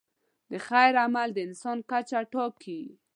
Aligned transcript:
د 0.51 0.53
خیر 0.67 0.93
عمل 1.05 1.29
د 1.33 1.37
انسان 1.47 1.77
کچه 1.89 2.19
ټاکي. 2.31 2.81